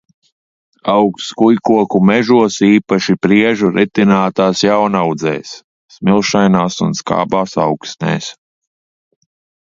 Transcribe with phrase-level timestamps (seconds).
[0.91, 5.51] Aug skujkoku mežos, īpaši priežu retinātās jaunaudzēs,
[5.97, 8.31] smilšainās un skābās augsnēs.